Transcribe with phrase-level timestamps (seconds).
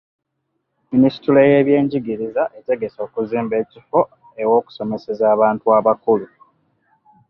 [0.93, 3.99] Minisitule y'ebyenjigiriza etegese okuzimba ekifo
[4.41, 6.27] ew'okusomeseza abantu abakulu.